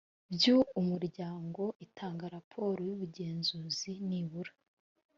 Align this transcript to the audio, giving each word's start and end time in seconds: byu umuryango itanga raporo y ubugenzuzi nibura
byu 0.33 0.57
umuryango 0.81 1.63
itanga 1.85 2.25
raporo 2.35 2.75
y 2.87 2.91
ubugenzuzi 2.95 3.91
nibura 4.07 4.53